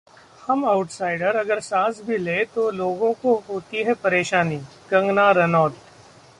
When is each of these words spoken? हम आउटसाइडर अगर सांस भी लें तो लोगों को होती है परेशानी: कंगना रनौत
हम 0.47 0.63
आउटसाइडर 0.65 1.35
अगर 1.35 1.59
सांस 1.59 2.01
भी 2.01 2.17
लें 2.17 2.45
तो 2.45 2.69
लोगों 2.71 3.13
को 3.13 3.35
होती 3.49 3.83
है 3.83 3.93
परेशानी: 3.93 4.57
कंगना 4.89 5.29
रनौत 5.31 5.75